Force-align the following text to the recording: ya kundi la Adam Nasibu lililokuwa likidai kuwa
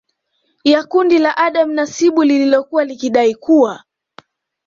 ya 0.63 0.83
kundi 0.83 1.19
la 1.19 1.37
Adam 1.37 1.71
Nasibu 1.73 2.23
lililokuwa 2.23 2.83
likidai 2.83 3.35
kuwa 3.35 3.83